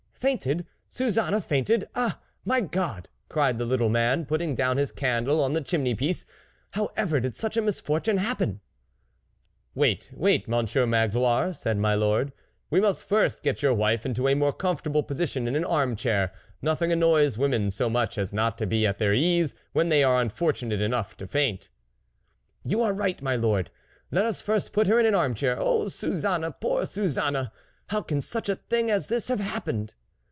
[0.21, 0.67] "Fainted!
[0.87, 1.89] Suzanne fainted!
[1.95, 2.19] Ah!
[2.45, 6.27] my God!" cried the little man, putting down his candle on the chimney piece,"
[6.73, 8.61] how ever did such a misfortune happen?""
[9.73, 12.31] Wait, wait, Monsieur Magloire!" said my lord,"
[12.69, 16.31] we must first get your wife into a more comfortable position in an armchair;
[16.61, 20.21] nothing annoys women so much as not to be at their ease when they are
[20.21, 21.67] unfortunate enough to faint.""
[22.63, 23.71] You are right, my lord;
[24.11, 25.57] let us first put her in the armchair...
[25.59, 26.53] Oh Suzanne!
[26.61, 27.49] poor Suzanne!
[27.87, 29.95] How can such a thing as this have happened